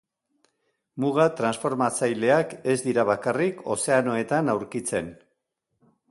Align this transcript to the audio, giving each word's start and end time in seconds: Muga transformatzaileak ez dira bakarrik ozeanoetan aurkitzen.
Muga 1.03 1.25
transformatzaileak 1.41 2.55
ez 2.73 2.77
dira 2.87 3.05
bakarrik 3.11 3.61
ozeanoetan 3.75 4.49
aurkitzen. 4.55 5.13